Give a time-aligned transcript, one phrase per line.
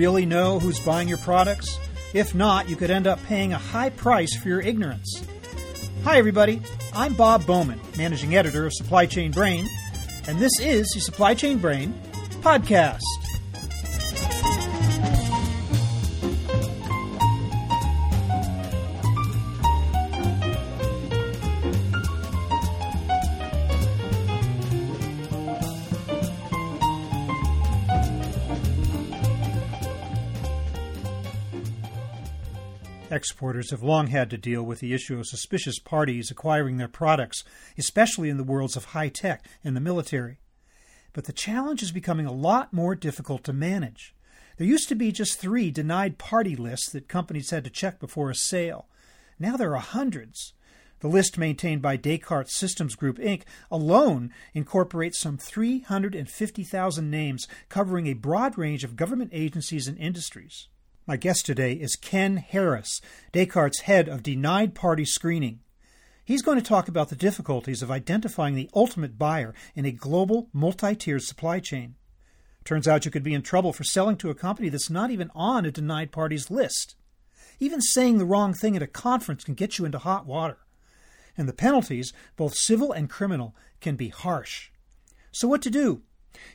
[0.00, 1.78] really know who's buying your products?
[2.14, 5.22] If not, you could end up paying a high price for your ignorance.
[6.04, 6.62] Hi, everybody.
[6.94, 9.68] I'm Bob Bowman, managing editor of Supply Chain Brain,
[10.26, 11.92] and this is the Supply Chain Brain
[12.40, 13.02] podcast.
[33.20, 37.44] Exporters have long had to deal with the issue of suspicious parties acquiring their products,
[37.76, 40.38] especially in the worlds of high tech and the military.
[41.12, 44.14] But the challenge is becoming a lot more difficult to manage.
[44.56, 48.30] There used to be just three denied party lists that companies had to check before
[48.30, 48.88] a sale.
[49.38, 50.54] Now there are hundreds.
[51.00, 53.42] The list maintained by Descartes Systems Group Inc.
[53.70, 60.68] alone incorporates some 350,000 names covering a broad range of government agencies and industries.
[61.06, 63.00] My guest today is Ken Harris,
[63.32, 65.60] Descartes' head of denied party screening.
[66.24, 70.48] He's going to talk about the difficulties of identifying the ultimate buyer in a global,
[70.52, 71.96] multi tiered supply chain.
[72.64, 75.30] Turns out you could be in trouble for selling to a company that's not even
[75.34, 76.94] on a denied party's list.
[77.58, 80.58] Even saying the wrong thing at a conference can get you into hot water.
[81.36, 84.70] And the penalties, both civil and criminal, can be harsh.
[85.32, 86.02] So, what to do?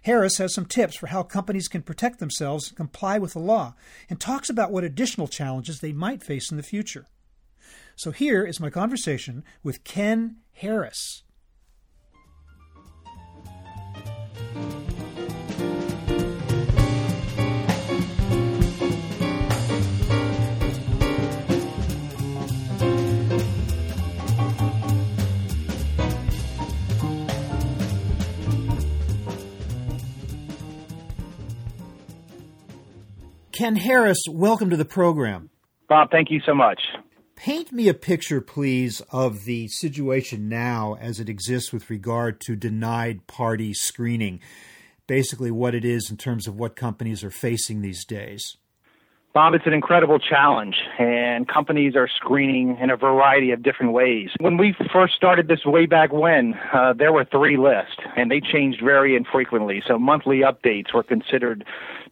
[0.04, 3.76] Harris has some tips for how companies can protect themselves and comply with the law,
[4.10, 7.08] and talks about what additional challenges they might face in the future.
[7.96, 11.24] So here is my conversation with Ken Harris.
[33.56, 35.50] Ken Harris, welcome to the program.
[35.88, 36.82] Bob, thank you so much.
[37.38, 42.58] Paint me a picture, please, of the situation now as it exists with regard to
[42.58, 44.42] denied party screening.
[45.08, 48.58] Basically, what it is in terms of what companies are facing these days.
[49.36, 54.30] Bob, it's an incredible challenge, and companies are screening in a variety of different ways.
[54.40, 58.40] When we first started this way back when, uh, there were three lists, and they
[58.40, 59.84] changed very infrequently.
[59.86, 61.66] So monthly updates were considered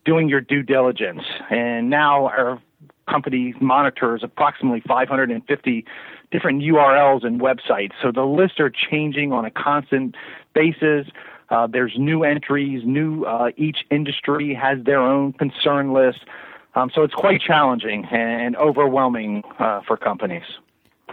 [0.04, 1.22] doing your due diligence.
[1.50, 2.62] And now our
[3.10, 5.86] company monitors approximately 550
[6.30, 7.92] different URLs and websites.
[8.02, 10.16] So the lists are changing on a constant
[10.54, 11.08] basis.
[11.50, 16.26] Uh, there's new entries, new uh, each industry has their own concern list.
[16.76, 20.44] Um, so it's quite challenging and overwhelming uh, for companies.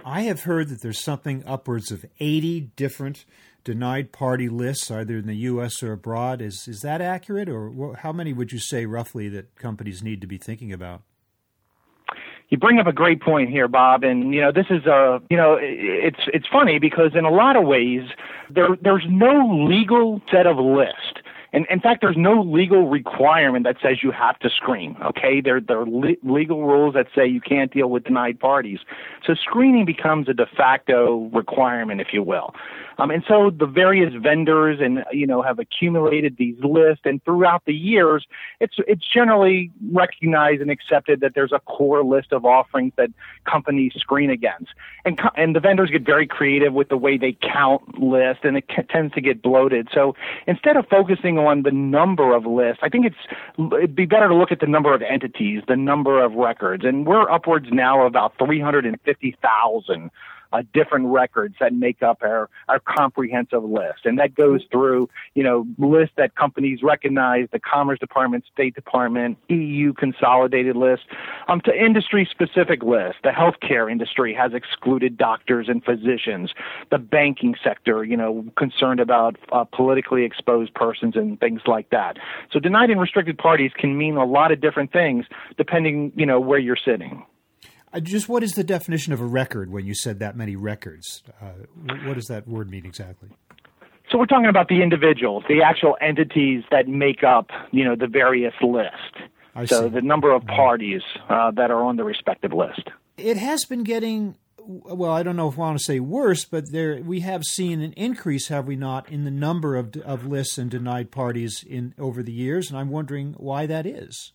[0.04, 3.26] I have heard that there's something upwards of 80 different
[3.64, 5.82] denied party lists, either in the U.S.
[5.82, 6.40] or abroad.
[6.40, 10.26] Is is that accurate, or how many would you say roughly that companies need to
[10.26, 11.02] be thinking about?
[12.48, 15.36] You bring up a great point here, Bob, and you know this is a you
[15.36, 18.02] know it's it's funny because in a lot of ways
[18.48, 21.19] there there's no legal set of list
[21.52, 24.96] and in fact, there's no legal requirement that says you have to screen.
[25.02, 28.80] Okay, there there are le- legal rules that say you can't deal with denied parties.
[29.26, 32.54] So screening becomes a de facto requirement, if you will.
[33.00, 37.62] Um, and so the various vendors and you know have accumulated these lists, and throughout
[37.64, 38.26] the years,
[38.60, 43.08] it's it's generally recognized and accepted that there's a core list of offerings that
[43.44, 44.72] companies screen against,
[45.06, 48.64] and and the vendors get very creative with the way they count lists, and it
[48.90, 49.88] tends to get bloated.
[49.94, 50.14] So
[50.46, 54.34] instead of focusing on the number of lists, I think it's it'd be better to
[54.34, 58.08] look at the number of entities, the number of records, and we're upwards now of
[58.08, 60.10] about 350,000
[60.52, 64.04] uh, different records that make up our, our comprehensive list.
[64.04, 69.38] And that goes through, you know, lists that companies recognize, the Commerce Department, State Department,
[69.48, 71.02] EU consolidated list,
[71.48, 73.20] um, to industry specific lists.
[73.22, 76.52] The healthcare industry has excluded doctors and physicians.
[76.90, 82.18] The banking sector, you know, concerned about uh, politically exposed persons and things like that.
[82.52, 85.26] So denied and restricted parties can mean a lot of different things
[85.56, 87.24] depending, you know, where you're sitting.
[87.98, 91.22] Just what is the definition of a record when you said that many records?
[91.40, 91.52] Uh,
[92.04, 93.30] what does that word mean exactly?
[94.10, 98.08] So we're talking about the individuals, the actual entities that make up, you know, the
[98.08, 99.28] various list.
[99.54, 99.88] I so see.
[99.88, 102.88] the number of parties uh, that are on the respective list.
[103.16, 104.36] It has been getting
[104.66, 107.80] well, I don't know if I want to say worse, but there we have seen
[107.80, 111.94] an increase, have we not, in the number of of lists and denied parties in
[111.98, 114.32] over the years, and I'm wondering why that is.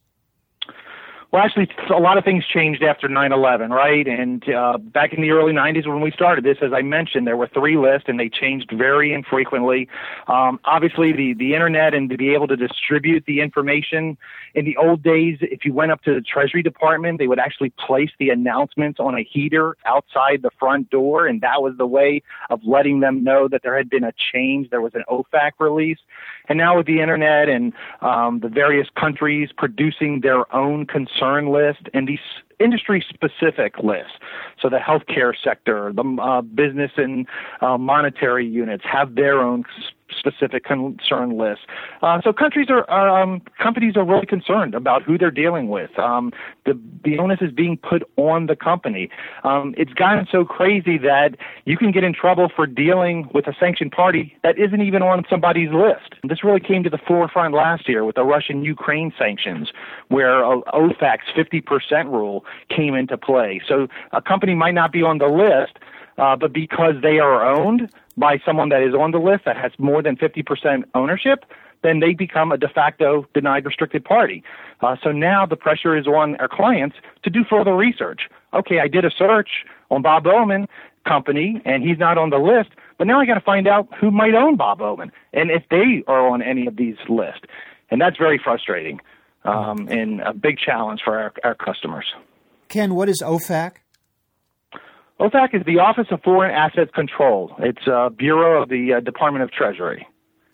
[1.36, 4.08] Well, actually, a lot of things changed after 9/11, right?
[4.08, 7.36] And uh, back in the early 90s when we started this, as I mentioned, there
[7.36, 9.90] were three lists, and they changed very infrequently.
[10.28, 14.18] Um, obviously, the the internet and to be able to distribute the information
[14.54, 17.72] in the old days, if you went up to the Treasury Department, they would actually
[17.72, 22.22] place the announcements on a heater outside the front door, and that was the way
[22.50, 24.70] of letting them know that there had been a change.
[24.70, 26.00] There was an OFAC release,
[26.48, 31.90] and now with the internet and um, the various countries producing their own concern list
[31.94, 32.20] and these
[32.60, 34.14] industry specific lists.
[34.62, 37.28] So the healthcare sector, the uh, business and
[37.62, 39.64] uh, monetary units have their own
[40.18, 41.66] specific concern lists.
[42.02, 45.98] Uh, so countries are um, companies are really concerned about who they're dealing with.
[45.98, 46.32] Um,
[46.66, 49.10] the the onus is being put on the company.
[49.44, 51.36] Um, it's gotten so crazy that
[51.66, 55.24] you can get in trouble for dealing with a sanctioned party that isn't even on
[55.30, 56.16] somebody's list.
[56.24, 59.72] This really came to the forefront last year with the Russian Ukraine sanctions,
[60.10, 63.62] where uh, OFAC's 50% rule came into play.
[63.68, 65.78] So a company might not be on the list,
[66.18, 69.72] uh, but because they are owned by someone that is on the list that has
[69.78, 71.46] more than 50% ownership,
[71.84, 74.44] then they become a de facto denied restricted party.
[74.82, 78.22] Uh, so now the pressure is on our clients to do further research.
[78.54, 80.68] Okay, I did a search on Bob Bowman
[81.06, 84.10] company and he's not on the list, but now I got to find out who
[84.10, 87.42] might own Bob Bowman and if they are on any of these lists.
[87.92, 89.00] And that's very frustrating
[89.44, 92.06] um, and a big challenge for our, our customers.
[92.76, 93.78] Ken, what is OFAC?
[95.18, 97.56] OFAC is the Office of Foreign Assets Control.
[97.60, 100.06] It's a bureau of the uh, Department of Treasury.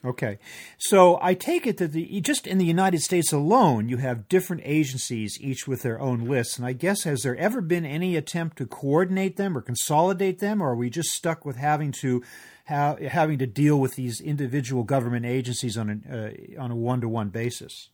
[0.05, 0.37] Okay.
[0.77, 4.61] So I take it that the, just in the United States alone, you have different
[4.65, 6.57] agencies, each with their own lists.
[6.57, 10.61] And I guess, has there ever been any attempt to coordinate them or consolidate them,
[10.61, 12.21] or are we just stuck with having to
[12.67, 17.01] ha- having to deal with these individual government agencies on, a uh, on a one
[17.01, 17.89] to one basis?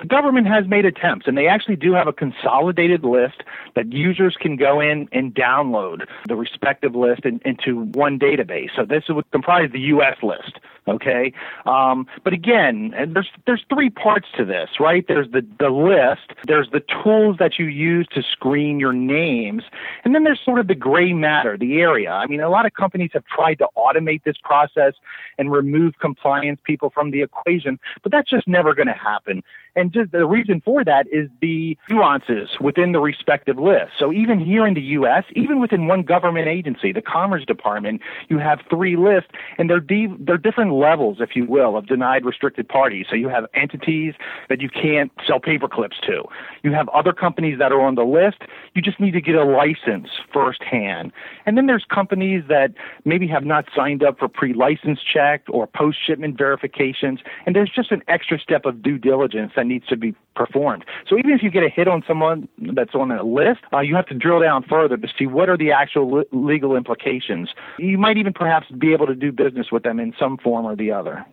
[0.00, 3.42] The government has made attempts, and they actually do have a consolidated list
[3.74, 8.70] that users can go in and download the respective list in, into one database.
[8.74, 10.16] So this would comprise the U.S.
[10.22, 10.58] list.
[10.86, 11.32] Okay,
[11.64, 15.02] um, but again, there's there's three parts to this, right?
[15.08, 19.62] There's the the list, there's the tools that you use to screen your names,
[20.04, 22.10] and then there's sort of the gray matter, the area.
[22.10, 24.92] I mean, a lot of companies have tried to automate this process
[25.38, 29.42] and remove compliance people from the equation, but that's just never going to happen.
[29.76, 33.92] And just the reason for that is the nuances within the respective list.
[33.98, 38.38] So even here in the U.S., even within one government agency, the Commerce Department, you
[38.38, 39.84] have three lists, and they're
[40.20, 43.06] they're different levels, if you will, of denied restricted parties.
[43.08, 44.14] So you have entities
[44.48, 46.24] that you can't sell paperclips to.
[46.62, 48.42] You have other companies that are on the list.
[48.74, 51.12] You just need to get a license firsthand.
[51.46, 52.74] And then there's companies that
[53.04, 58.02] maybe have not signed up for pre-license check or post-shipment verifications, and there's just an
[58.08, 60.84] extra step of due diligence that needs to be performed.
[61.08, 63.94] So even if you get a hit on someone that's on a list, uh, you
[63.96, 67.50] have to drill down further to see what are the actual le- legal implications.
[67.78, 70.76] You might even perhaps be able to do business with them in some form or
[70.76, 71.24] the other.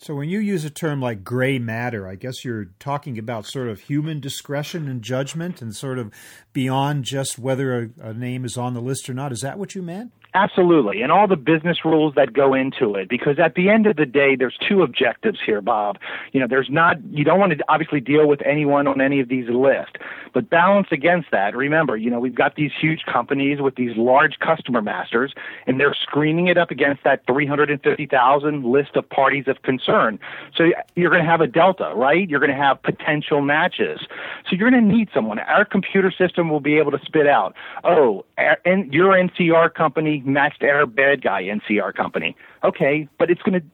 [0.00, 3.68] So when you use a term like gray matter, I guess you're talking about sort
[3.68, 6.12] of human discretion and judgment and sort of
[6.52, 9.32] beyond just whether a, a name is on the list or not.
[9.32, 10.12] Is that what you meant?
[10.34, 13.08] Absolutely, and all the business rules that go into it.
[13.08, 15.96] Because at the end of the day, there's two objectives here, Bob.
[16.32, 17.02] You know, there's not.
[17.10, 19.94] You don't want to obviously deal with anyone on any of these lists,
[20.34, 21.56] but balance against that.
[21.56, 25.32] Remember, you know, we've got these huge companies with these large customer masters,
[25.66, 30.18] and they're screening it up against that 350,000 list of parties of concern.
[30.54, 32.28] So you're going to have a delta, right?
[32.28, 34.00] You're going to have potential matches.
[34.44, 35.38] So you're going to need someone.
[35.38, 40.62] Our computer system will be able to spit out, oh, and your NCR company matched
[40.62, 42.36] our bad guy NCR company.
[42.64, 43.66] Okay, but it's going to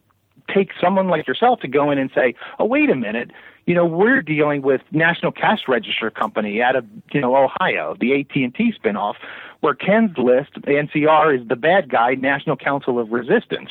[0.52, 3.30] take someone like yourself to go in and say, oh, wait a minute,
[3.66, 8.20] you know, we're dealing with National Cash Register Company out of, you know, Ohio, the
[8.20, 9.14] AT&T spinoff,
[9.60, 13.70] where Ken's list, NCR, is the bad guy, National Council of Resistance.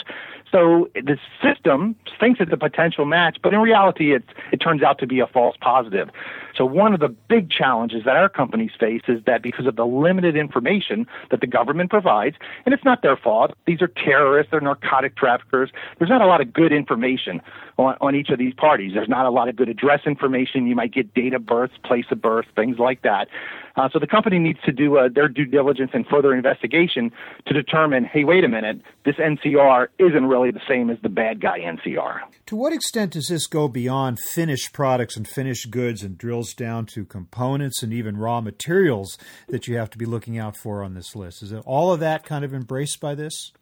[0.51, 4.98] So the system thinks it's a potential match, but in reality, it, it turns out
[5.00, 6.10] to be a false positive.
[6.55, 9.86] So one of the big challenges that our companies face is that because of the
[9.86, 14.62] limited information that the government provides, and it's not their fault, these are terrorists, they're
[14.62, 17.41] narcotic traffickers, there's not a lot of good information
[17.77, 18.93] on, on each of these parties.
[18.93, 20.67] There's not a lot of good address information.
[20.67, 23.27] You might get date of birth, place of birth, things like that.
[23.75, 27.12] Uh, so the company needs to do uh, their due diligence and further investigation
[27.48, 31.41] to determine, hey, wait a minute, this NCR isn't really the same as the bad
[31.41, 32.19] guy NCR.
[32.47, 36.85] To what extent does this go beyond finished products and finished goods and drills down
[36.88, 40.93] to components and even raw materials that you have to be looking out for on
[40.93, 41.41] this list?
[41.41, 43.53] Is all of that kind of embraced by this?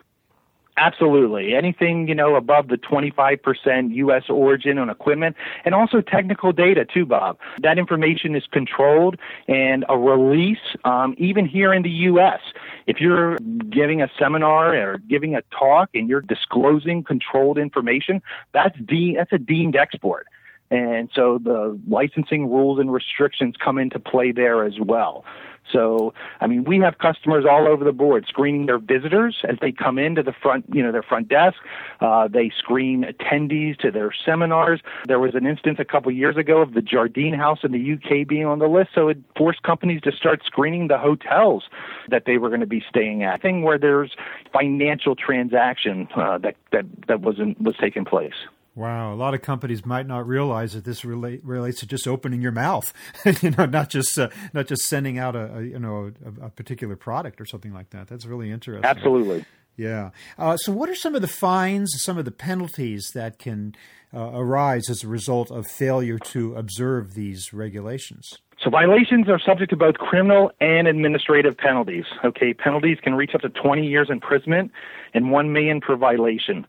[0.77, 1.53] Absolutely.
[1.53, 4.23] Anything, you know, above the 25% U.S.
[4.29, 5.35] origin on equipment
[5.65, 7.37] and also technical data too, Bob.
[7.61, 12.39] That information is controlled and a release, um, even here in the U.S.
[12.87, 13.37] If you're
[13.69, 18.21] giving a seminar or giving a talk and you're disclosing controlled information,
[18.53, 20.25] that's, de- that's a deemed export.
[20.71, 25.25] And so the licensing rules and restrictions come into play there as well.
[25.71, 29.71] So, I mean, we have customers all over the board screening their visitors as they
[29.71, 31.57] come into the front, you know, their front desk.
[31.99, 34.81] Uh, they screen attendees to their seminars.
[35.07, 38.27] There was an instance a couple years ago of the Jardine House in the UK
[38.27, 41.65] being on the list, so it forced companies to start screening the hotels
[42.09, 43.41] that they were going to be staying at.
[43.41, 44.15] Thing where there's
[44.51, 48.33] financial transaction uh, that that that wasn't was taking place.
[48.73, 52.41] Wow, a lot of companies might not realize that this relate, relates to just opening
[52.41, 52.93] your mouth,
[53.41, 56.49] you know, not just uh, not just sending out a, a you know a, a,
[56.49, 58.07] particular product or something like that.
[58.07, 58.85] That's really interesting.
[58.85, 59.45] Absolutely.
[59.75, 60.11] Yeah.
[60.37, 63.75] Uh, so, what are some of the fines, some of the penalties that can
[64.13, 68.37] uh, arise as a result of failure to observe these regulations?
[68.63, 72.05] So violations are subject to both criminal and administrative penalties.
[72.23, 74.71] Okay, penalties can reach up to 20 years imprisonment
[75.15, 76.67] and 1 million per violation.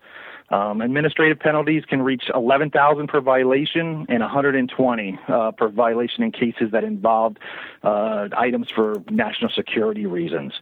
[0.52, 6.70] Um, administrative penalties can reach 11,000 per violation and 120 uh, per violation in cases
[6.72, 7.38] that involved
[7.82, 10.52] uh, items for national security reasons.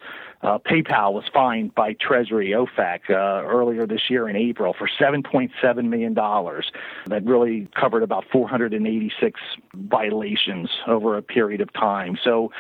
[0.42, 5.88] Uh, PayPal was fined by Treasury OFAC uh, earlier this year in April for 7.7
[5.88, 6.70] million dollars.
[7.06, 9.38] That really covered about 486
[9.74, 12.16] violations over a period of time.
[12.24, 12.52] So,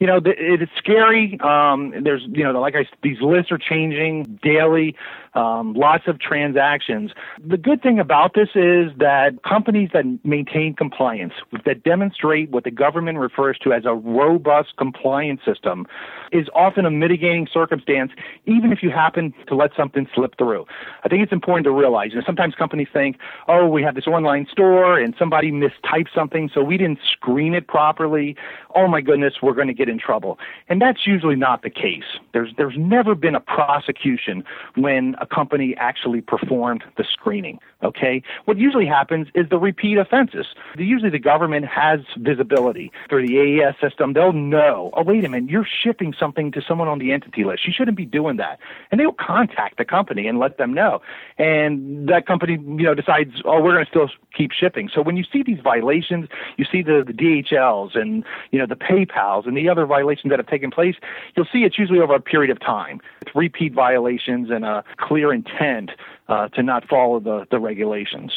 [0.00, 1.38] you know, th- it's scary.
[1.40, 4.96] Um, there's, you know, like I, these lists are changing daily.
[5.38, 7.12] Um, lots of transactions.
[7.46, 12.72] The good thing about this is that companies that maintain compliance, that demonstrate what the
[12.72, 15.86] government refers to as a robust compliance system,
[16.32, 18.10] is often a mitigating circumstance,
[18.46, 20.66] even if you happen to let something slip through.
[21.04, 23.16] I think it's important to realize, you know, sometimes companies think,
[23.46, 27.68] oh, we have this online store and somebody mistyped something, so we didn't screen it
[27.68, 28.34] properly.
[28.74, 30.36] Oh my goodness, we're going to get in trouble.
[30.68, 32.18] And that's usually not the case.
[32.32, 34.42] There's, there's never been a prosecution
[34.74, 37.58] when a company actually performed the screening.
[37.82, 38.22] Okay?
[38.44, 40.46] What usually happens is the repeat offenses.
[40.76, 44.14] Usually the government has visibility through the AES system.
[44.14, 47.66] They'll know, oh, wait a minute, you're shipping something to someone on the entity list.
[47.66, 48.58] You shouldn't be doing that.
[48.90, 51.00] And they'll contact the company and let them know.
[51.38, 54.90] And that company, you know, decides, oh, we're going to still keep shipping.
[54.92, 58.76] So when you see these violations, you see the, the DHLs and, you know, the
[58.76, 60.96] PayPals and the other violations that have taken place,
[61.36, 63.00] you'll see it's usually over a period of time.
[63.22, 65.90] It's repeat violations and a clear intent
[66.28, 68.32] uh, to not follow the, the regulations.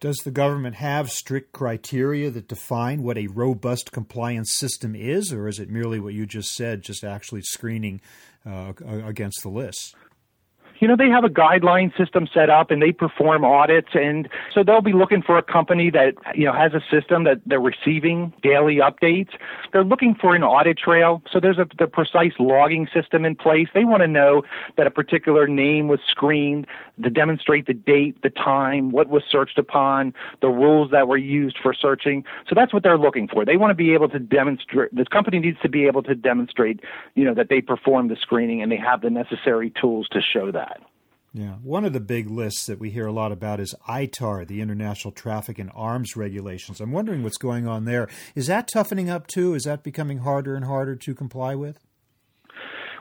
[0.00, 5.48] Does the government have strict criteria that define what a robust compliance system is, or
[5.48, 8.00] is it merely what you just said, just actually screening
[8.46, 9.96] uh, against the list?
[10.80, 13.88] You know, they have a guideline system set up and they perform audits.
[13.94, 17.40] And so they'll be looking for a company that, you know, has a system that
[17.46, 19.30] they're receiving daily updates.
[19.72, 21.22] They're looking for an audit trail.
[21.30, 23.68] So there's a the precise logging system in place.
[23.74, 24.42] They want to know
[24.76, 26.66] that a particular name was screened
[27.02, 31.56] to demonstrate the date, the time, what was searched upon, the rules that were used
[31.62, 32.24] for searching.
[32.48, 33.44] So that's what they're looking for.
[33.44, 36.80] They want to be able to demonstrate, this company needs to be able to demonstrate,
[37.14, 40.50] you know, that they perform the screening and they have the necessary tools to show
[40.52, 40.67] that.
[41.38, 41.54] Yeah.
[41.62, 45.12] One of the big lists that we hear a lot about is ITAR, the International
[45.12, 46.80] Traffic in Arms Regulations.
[46.80, 48.08] I'm wondering what's going on there.
[48.34, 49.54] Is that toughening up too?
[49.54, 51.78] Is that becoming harder and harder to comply with?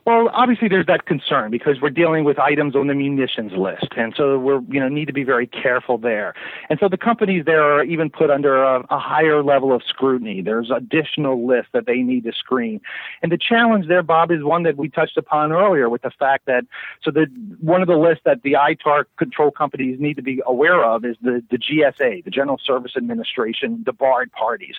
[0.07, 4.13] Well, obviously there's that concern because we're dealing with items on the munitions list, and
[4.15, 6.33] so we're you know need to be very careful there.
[6.69, 10.41] And so the companies there are even put under a, a higher level of scrutiny.
[10.41, 12.79] There's additional lists that they need to screen,
[13.21, 16.45] and the challenge there, Bob, is one that we touched upon earlier with the fact
[16.45, 16.63] that
[17.03, 17.25] so the
[17.59, 21.17] one of the lists that the ITAR control companies need to be aware of is
[21.21, 24.75] the the GSA, the General Service Administration, the barred parties,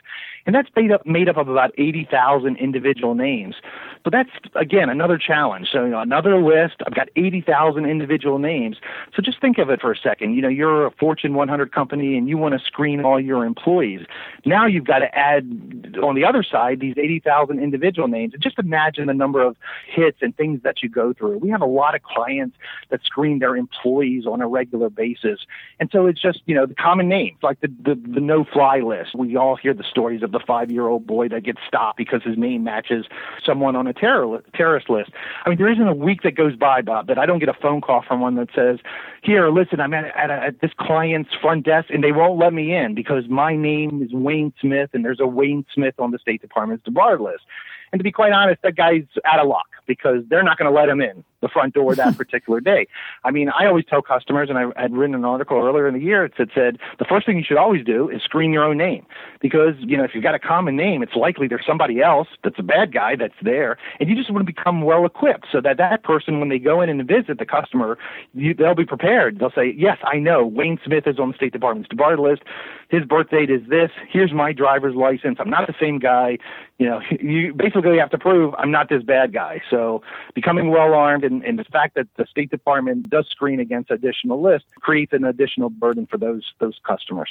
[0.46, 3.56] and that's made up made up of about 80,000 individual names.
[4.04, 5.68] So that's again another challenge.
[5.72, 6.76] So, you know, another list.
[6.86, 8.76] I've got 80,000 individual names.
[9.14, 10.34] So just think of it for a second.
[10.34, 14.06] You know, you're a Fortune 100 company and you want to screen all your employees.
[14.44, 18.34] Now you've got to add on the other side these 80,000 individual names.
[18.34, 19.56] And just imagine the number of
[19.86, 21.38] hits and things that you go through.
[21.38, 22.56] We have a lot of clients
[22.90, 25.40] that screen their employees on a regular basis.
[25.80, 28.78] And so it's just, you know, the common names, like the, the, the no fly
[28.78, 29.14] list.
[29.14, 32.22] We all hear the stories of the five year old boy that gets stopped because
[32.22, 33.06] his name matches
[33.44, 35.22] someone on a terror, terrorist list.
[35.44, 37.54] I mean, there isn't a week that goes by, Bob, that I don't get a
[37.54, 38.78] phone call from one that says,
[39.22, 42.52] "Here, listen, I'm at, at, a, at this client's front desk, and they won't let
[42.52, 46.18] me in because my name is Wayne Smith, and there's a Wayne Smith on the
[46.18, 47.44] State Department's debarred list."
[47.92, 50.76] And to be quite honest, that guy's out of luck because they're not going to
[50.78, 51.24] let him in.
[51.40, 52.86] The front door that particular day.
[53.24, 56.00] I mean, I always tell customers, and I had written an article earlier in the
[56.00, 59.06] year that said the first thing you should always do is screen your own name
[59.40, 62.58] because you know if you've got a common name, it's likely there's somebody else that's
[62.58, 65.76] a bad guy that's there, and you just want to become well equipped so that
[65.78, 67.98] that person, when they go in and visit the customer,
[68.34, 69.38] you, they'll be prepared.
[69.38, 72.42] They'll say, "Yes, I know Wayne Smith is on the State Department's debarred list.
[72.88, 73.90] His birth date is this.
[74.08, 75.36] Here's my driver's license.
[75.38, 76.38] I'm not the same guy.
[76.78, 79.60] You know, you basically have to prove I'm not this bad guy.
[79.70, 80.02] So
[80.34, 84.42] becoming well armed and, and the fact that the State Department does screen against additional
[84.42, 87.30] lists creates an additional burden for those those customers.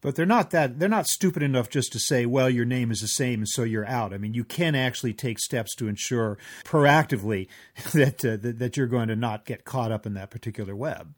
[0.00, 3.00] But they're not that they're not stupid enough just to say, well, your name is
[3.00, 4.12] the same and so you're out.
[4.12, 7.48] I mean, you can actually take steps to ensure proactively
[7.92, 11.14] that uh, that, that you're going to not get caught up in that particular web.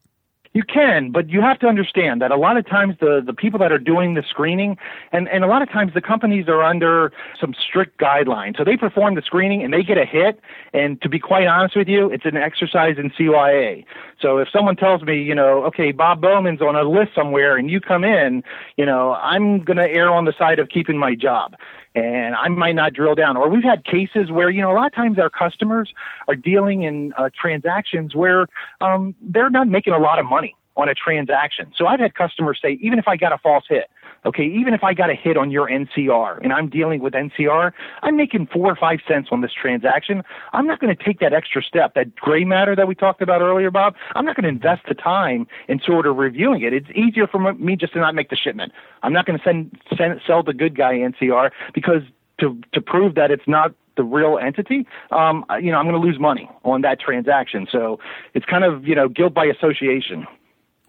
[0.54, 3.58] You can, but you have to understand that a lot of times the, the people
[3.58, 4.78] that are doing the screening,
[5.10, 8.56] and, and a lot of times the companies are under some strict guidelines.
[8.56, 10.40] So they perform the screening and they get a hit.
[10.72, 13.84] And to be quite honest with you, it's an exercise in CYA.
[14.20, 17.68] So if someone tells me, you know, okay, Bob Bowman's on a list somewhere and
[17.68, 18.44] you come in,
[18.76, 21.56] you know, I'm going to err on the side of keeping my job
[21.94, 23.36] and I might not drill down.
[23.36, 25.92] Or we've had cases where, you know, a lot of times our customers
[26.28, 28.46] are dealing in uh, transactions where
[28.80, 31.72] um, they're not making a lot of money on a transaction.
[31.76, 33.88] So I've had customers say, even if I got a false hit,
[34.24, 37.72] okay, even if I got a hit on your NCR and I'm dealing with NCR,
[38.02, 40.22] I'm making four or five cents on this transaction.
[40.52, 43.40] I'm not going to take that extra step, that gray matter that we talked about
[43.40, 43.94] earlier, Bob.
[44.14, 46.72] I'm not going to invest the time in sort of reviewing it.
[46.72, 48.72] It's easier for me just to not make the shipment.
[49.02, 52.02] I'm not going to send, send sell the good guy NCR because
[52.40, 56.04] to to prove that it's not the real entity, um, you know, I'm going to
[56.04, 57.68] lose money on that transaction.
[57.70, 58.00] So
[58.34, 60.26] it's kind of you know guilt by association.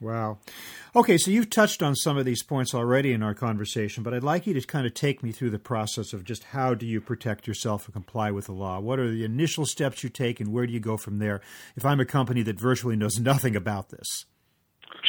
[0.02, 0.38] Wow.
[0.96, 4.24] Okay, so you've touched on some of these points already in our conversation, but I'd
[4.24, 7.02] like you to kind of take me through the process of just how do you
[7.02, 8.80] protect yourself and comply with the law?
[8.80, 11.42] What are the initial steps you take, and where do you go from there
[11.76, 14.26] if I'm a company that virtually knows nothing about this?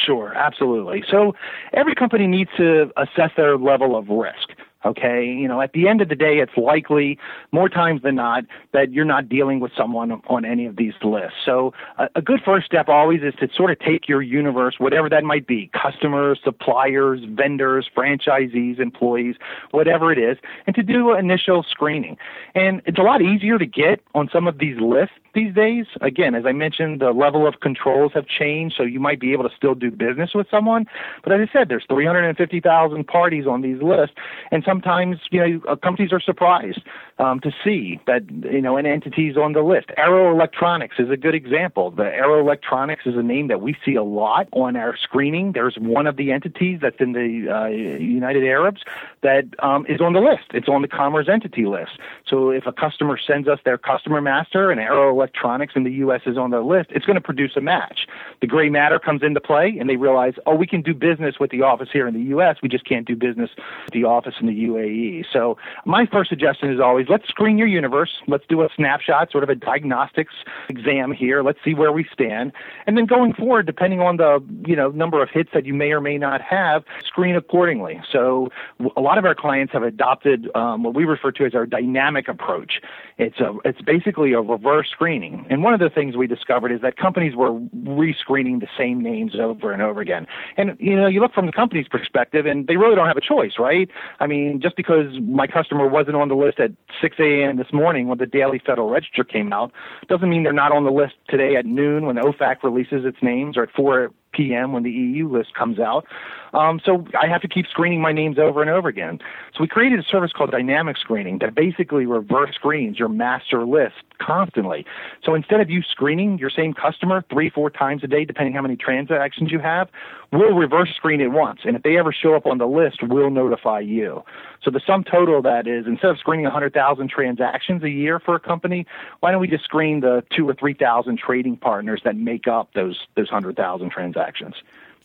[0.05, 1.05] Sure, absolutely.
[1.09, 1.35] So
[1.71, 4.56] every company needs to assess their level of risk.
[4.85, 7.17] Okay, you know, at the end of the day, it's likely
[7.51, 8.43] more times than not
[8.73, 11.37] that you're not dealing with someone on any of these lists.
[11.43, 15.09] So, a, a good first step always is to sort of take your universe, whatever
[15.09, 19.35] that might be customers, suppliers, vendors, franchisees, employees,
[19.71, 22.15] whatever it is, and to do initial screening.
[22.53, 25.85] And it's a lot easier to get on some of these lists these days.
[26.01, 29.47] Again, as I mentioned, the level of controls have changed, so you might be able
[29.47, 30.87] to still do business with someone.
[31.23, 34.15] But as I said, there's 350,000 parties on these lists,
[34.51, 36.81] and sometimes you know uh, companies are surprised
[37.19, 39.87] um, to see that you know an entity's on the list.
[39.95, 41.91] Arrow Electronics is a good example.
[41.91, 45.51] The Arrow Electronics is a name that we see a lot on our screening.
[45.51, 48.81] There's one of the entities that's in the uh, United Arabs
[49.21, 50.45] that um, is on the list.
[50.53, 51.91] It's on the Commerce Entity list.
[52.27, 56.21] So if a customer sends us their customer master, and Arrow electronics in the U.S.
[56.25, 58.07] is on their list, it's going to produce a match.
[58.39, 61.51] The gray matter comes into play, and they realize, oh, we can do business with
[61.51, 62.57] the office here in the U.S.
[62.63, 65.25] We just can't do business with the office in the UAE.
[65.31, 68.21] So my first suggestion is always let's screen your universe.
[68.27, 70.33] Let's do a snapshot, sort of a diagnostics
[70.69, 71.43] exam here.
[71.43, 72.53] Let's see where we stand,
[72.85, 75.91] and then going forward, depending on the you know number of hits that you may
[75.91, 77.99] or may not have, screen accordingly.
[78.11, 78.49] So
[78.95, 82.29] a lot of our clients have adopted um, what we refer to as our dynamic
[82.29, 82.79] approach.
[83.17, 85.45] It's a it's basically a reverse screen screening.
[85.49, 89.35] And one of the things we discovered is that companies were rescreening the same names
[89.39, 90.27] over and over again.
[90.57, 93.21] And, you know, you look from the company's perspective and they really don't have a
[93.21, 93.89] choice, right?
[94.19, 97.55] I mean, just because my customer wasn't on the list at 6 a.m.
[97.55, 99.71] this morning when the daily Federal Register came out
[100.09, 103.17] doesn't mean they're not on the list today at noon when the OFAC releases its
[103.21, 104.73] names or at 4 p.m.
[104.73, 106.05] when the EU list comes out.
[106.53, 109.19] Um, so I have to keep screening my names over and over again.
[109.53, 113.95] So we created a service called dynamic screening that basically reverse screens your master list
[114.19, 114.85] constantly.
[115.23, 118.61] So instead of you screening your same customer three, four times a day, depending how
[118.61, 119.89] many transactions you have,
[120.31, 121.61] we'll reverse screen it once.
[121.63, 124.23] And if they ever show up on the list, we'll notify you.
[124.63, 128.35] So the sum total of that is instead of screening 100,000 transactions a year for
[128.35, 128.85] a company,
[129.19, 133.07] why don't we just screen the two or 3,000 trading partners that make up those,
[133.15, 134.55] those 100,000 transactions?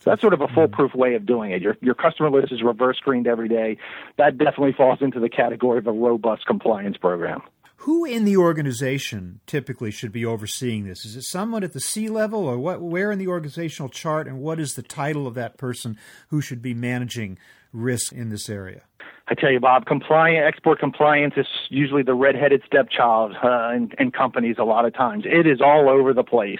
[0.03, 0.55] So that's sort of a mm-hmm.
[0.55, 1.61] foolproof way of doing it.
[1.61, 3.77] Your your customer list is reverse screened every day.
[4.17, 7.41] That definitely falls into the category of a robust compliance program.
[7.77, 11.05] Who in the organization typically should be overseeing this?
[11.05, 12.81] Is it someone at the C level, or what?
[12.81, 15.97] Where in the organizational chart, and what is the title of that person
[16.29, 17.37] who should be managing
[17.73, 18.83] risk in this area?
[19.27, 24.11] I tell you, Bob, compliant export compliance is usually the redheaded stepchild uh, in, in
[24.11, 24.57] companies.
[24.59, 26.59] A lot of times, it is all over the place.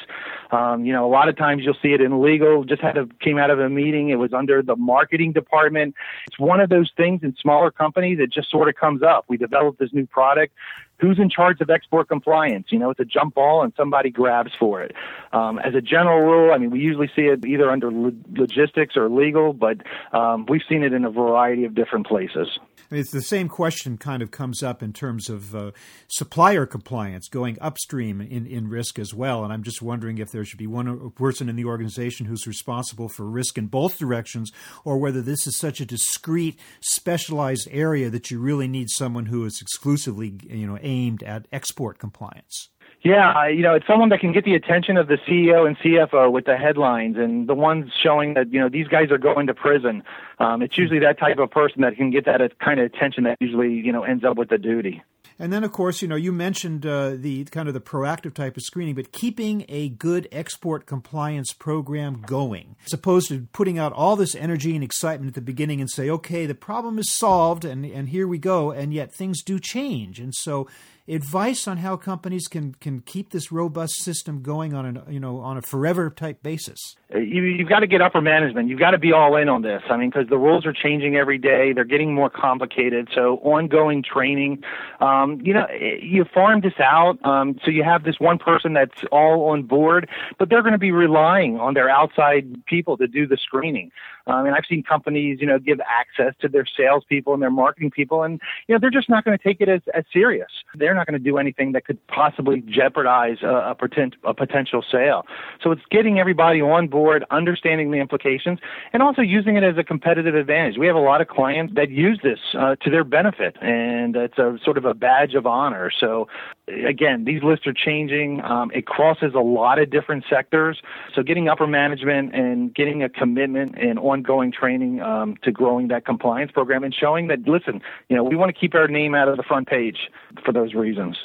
[0.52, 2.63] Um, you know, a lot of times you'll see it in legal.
[2.63, 4.10] Just had a came out of a meeting.
[4.10, 5.93] It was under the marketing department.
[6.28, 8.19] It's one of those things in smaller companies.
[8.19, 9.26] that just sort of comes up.
[9.28, 10.54] We developed this new product.
[10.99, 12.67] Who's in charge of export compliance?
[12.69, 14.95] You know, it's a jump ball and somebody grabs for it.
[15.32, 19.10] Um, as a general rule, I mean, we usually see it either under logistics or
[19.10, 19.77] legal, but
[20.13, 22.47] um, we've seen it in a variety of different places.
[22.91, 25.71] It's the same question kind of comes up in terms of uh,
[26.08, 29.43] supplier compliance going upstream in, in risk as well.
[29.43, 33.10] And I'm just wondering if there should be one person in the organization who's responsible
[33.10, 34.51] for risk in both directions,
[34.86, 39.43] or whether this is such a discrete, specialized area that you really need someone who
[39.45, 40.92] is exclusively, you know, aimed
[41.23, 42.69] at export compliance.
[43.03, 46.32] Yeah, you know, it's someone that can get the attention of the CEO and CFO
[46.32, 49.53] with the headlines and the ones showing that, you know, these guys are going to
[49.53, 50.03] prison.
[50.39, 53.38] Um, it's usually that type of person that can get that kind of attention that
[53.41, 55.03] usually, you know, ends up with the duty.
[55.39, 58.57] And then, of course, you know, you mentioned uh, the kind of the proactive type
[58.57, 63.93] of screening, but keeping a good export compliance program going, as opposed to putting out
[63.93, 67.65] all this energy and excitement at the beginning and say, okay, the problem is solved
[67.65, 70.19] and, and here we go, and yet things do change.
[70.19, 70.67] And so
[71.07, 75.39] advice on how companies can can keep this robust system going on a you know
[75.39, 76.77] on a forever type basis?
[77.13, 78.69] Uh, you, you've got to get upper management.
[78.69, 79.81] You've got to be all in on this.
[79.89, 81.73] I mean, because the rules are changing every day.
[81.73, 83.09] They're getting more complicated.
[83.13, 84.63] So ongoing training.
[85.01, 87.23] Um, you know, eh, you farm this out.
[87.25, 90.79] Um, so you have this one person that's all on board, but they're going to
[90.79, 93.91] be relying on their outside people to do the screening.
[94.25, 97.91] Um, and I've seen companies, you know, give access to their salespeople and their marketing
[97.91, 100.49] people, and you know, they're just not going to take it as, as serious.
[100.75, 104.84] They're not going to do anything that could possibly jeopardize a, a, potent, a potential
[104.89, 105.25] sale.
[105.62, 108.60] So it's getting everybody on board, understanding the implications,
[108.91, 110.77] and also using it as a competitive advantage.
[110.77, 114.38] We have a lot of clients that use this uh, to their benefit, and it's
[114.38, 115.91] a sort of a badge of honor.
[115.99, 116.27] So
[116.67, 118.41] again, these lists are changing.
[118.41, 120.82] Um, it crosses a lot of different sectors.
[121.15, 126.06] So getting upper management and getting a commitment and ongoing training um, to growing that
[126.06, 129.28] compliance program and showing that, listen, you know, we want to keep our name out
[129.28, 130.10] of the front page
[130.45, 131.17] for those reasons.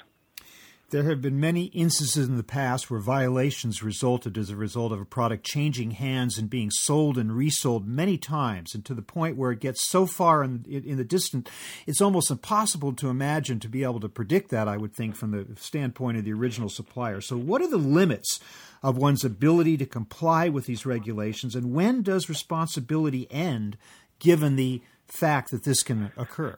[0.90, 5.02] There have been many instances in the past where violations resulted as a result of
[5.02, 9.36] a product changing hands and being sold and resold many times, and to the point
[9.36, 11.50] where it gets so far in, in the distant,
[11.86, 15.32] it's almost impossible to imagine to be able to predict that, I would think, from
[15.32, 17.20] the standpoint of the original supplier.
[17.20, 18.40] So, what are the limits
[18.82, 23.76] of one's ability to comply with these regulations, and when does responsibility end
[24.20, 26.56] given the fact that this can occur?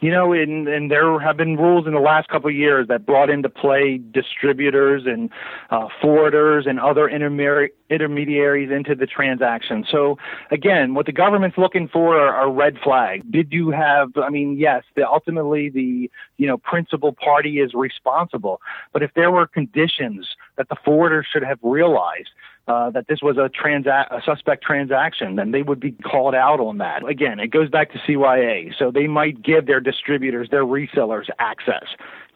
[0.00, 3.04] You know, and, and there have been rules in the last couple of years that
[3.04, 5.28] brought into play distributors and
[5.70, 9.84] uh, forwarders and other intermediaries into the transaction.
[9.90, 10.16] So
[10.50, 13.26] again, what the government's looking for are, are red flags.
[13.30, 14.16] Did you have?
[14.16, 18.62] I mean, yes, the, ultimately the you know principal party is responsible,
[18.94, 22.30] but if there were conditions that the forwarder should have realized
[22.68, 26.60] uh, that this was a, transa- a suspect transaction, then they would be called out
[26.60, 27.06] on that.
[27.08, 28.72] Again, it goes back to CYA.
[28.78, 31.84] So they might give their distributors, their resellers access.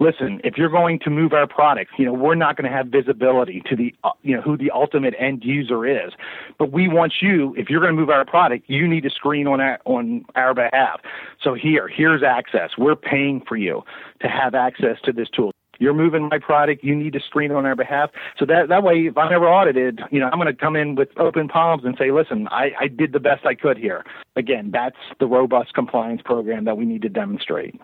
[0.00, 2.88] Listen, if you're going to move our product, you know, we're not going to have
[2.88, 6.12] visibility to the, uh, you know, who the ultimate end user is.
[6.58, 9.46] But we want you, if you're going to move our product, you need to screen
[9.46, 11.00] on our, on our behalf.
[11.40, 12.70] So here, here's access.
[12.76, 13.84] We're paying for you
[14.20, 16.84] to have access to this tool you're moving my product.
[16.84, 18.10] You need to screen on our behalf.
[18.38, 20.94] So that that way, if I'm ever audited, you know, I'm going to come in
[20.94, 24.04] with open palms and say, listen, I, I did the best I could here.
[24.36, 27.80] Again, that's the robust compliance program that we need to demonstrate.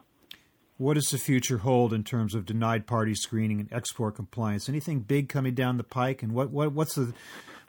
[0.77, 4.67] What does the future hold in terms of denied party screening and export compliance?
[4.67, 7.13] Anything big coming down the pike, and what, what what's the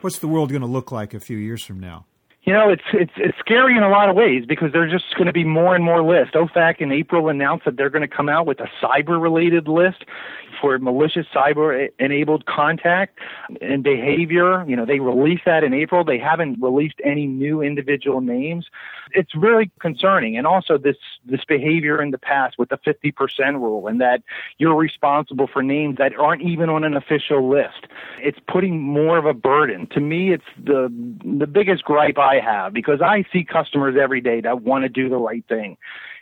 [0.00, 2.06] what's the world going to look like a few years from now?
[2.44, 5.28] You know, it's it's it's scary in a lot of ways because there's just going
[5.28, 6.34] to be more and more lists.
[6.34, 10.04] OFAC in April announced that they're going to come out with a cyber-related list
[10.62, 13.18] for malicious cyber-enabled contact
[13.60, 14.64] and behavior.
[14.66, 16.04] You know, they released that in April.
[16.04, 18.68] They haven't released any new individual names.
[19.10, 20.96] It's really concerning, and also this
[21.26, 24.22] this behavior in the past with the 50% rule, and that
[24.58, 27.88] you're responsible for names that aren't even on an official list.
[28.20, 29.88] It's putting more of a burden.
[29.88, 30.88] To me, it's the
[31.24, 35.08] the biggest gripe I have because I see customers every day that want to do
[35.08, 35.76] the right thing.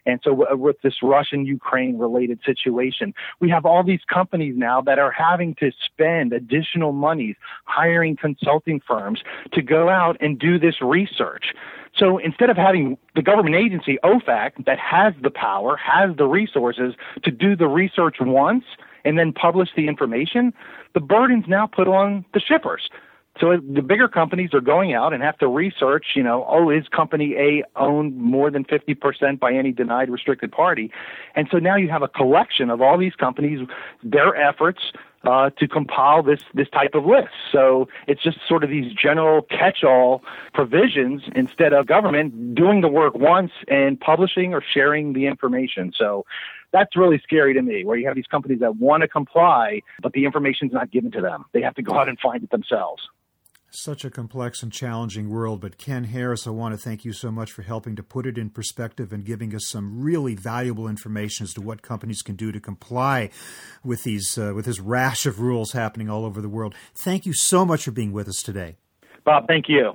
[0.07, 4.99] And so with this Russian Ukraine related situation, we have all these companies now that
[4.99, 10.81] are having to spend additional monies hiring consulting firms to go out and do this
[10.81, 11.53] research.
[11.97, 16.95] So instead of having the government agency, OFAC, that has the power, has the resources
[17.25, 18.65] to do the research once
[19.05, 20.53] and then publish the information,
[20.95, 22.89] the burden's now put on the shippers.
[23.41, 26.87] So the bigger companies are going out and have to research, you know, oh, is
[26.89, 30.91] company A owned more than 50% by any denied restricted party?
[31.35, 33.67] And so now you have a collection of all these companies,
[34.03, 34.81] their efforts
[35.25, 37.29] uh, to compile this this type of list.
[37.53, 40.23] So it's just sort of these general catch-all
[40.55, 45.93] provisions instead of government doing the work once and publishing or sharing the information.
[45.97, 46.25] So
[46.73, 50.13] that's really scary to me, where you have these companies that want to comply, but
[50.13, 51.45] the information's not given to them.
[51.53, 53.03] They have to go out and find it themselves.
[53.73, 55.61] Such a complex and challenging world.
[55.61, 58.37] But Ken Harris, I want to thank you so much for helping to put it
[58.37, 62.51] in perspective and giving us some really valuable information as to what companies can do
[62.51, 63.31] to comply
[63.85, 66.75] with these uh, with this rash of rules happening all over the world.
[66.95, 68.77] Thank you so much for being with us today.
[69.25, 69.93] Bob, thank you.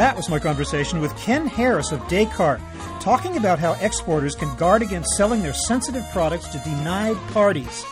[0.00, 2.62] That was my conversation with Ken Harris of Descartes,
[3.00, 7.84] talking about how exporters can guard against selling their sensitive products to denied parties.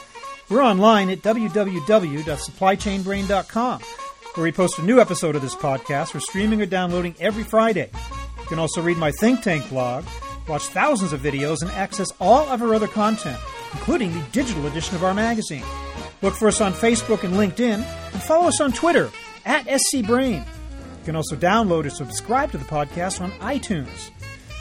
[0.50, 3.80] We're online at www.supplychainbrain.com,
[4.34, 7.90] where we post a new episode of this podcast for streaming or downloading every Friday.
[8.40, 10.04] You can also read my think tank blog,
[10.48, 13.38] watch thousands of videos, and access all of our other content,
[13.72, 15.64] including the digital edition of our magazine.
[16.22, 19.10] Look for us on Facebook and LinkedIn, and follow us on Twitter
[19.44, 20.44] at scbrain.
[20.44, 24.10] You can also download or subscribe to the podcast on iTunes.